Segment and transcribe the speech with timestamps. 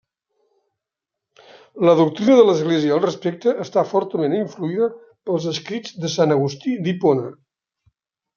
[1.87, 4.89] La doctrina de l'església al respecte està fortament influïda
[5.31, 7.31] pels escrits de Sant Agustí d'Hipona.